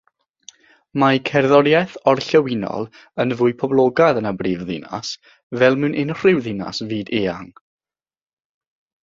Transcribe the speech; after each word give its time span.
Mae 1.01 1.17
cerddoriaeth 1.29 1.91
Orllewinol 2.11 2.87
yn 3.25 3.35
fwy 3.41 3.51
poblogaidd 3.59 4.21
yn 4.23 4.31
y 4.31 4.33
brifddinas, 4.41 5.13
fel 5.61 5.79
mewn 5.85 5.99
unrhyw 6.05 6.41
ddinas 6.49 6.83
fyd-eang. 6.95 7.47